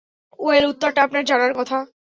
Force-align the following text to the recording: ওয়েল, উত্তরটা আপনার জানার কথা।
ওয়েল, 0.39 0.65
উত্তরটা 0.65 0.99
আপনার 1.03 1.23
জানার 1.25 1.53
কথা। 1.53 1.77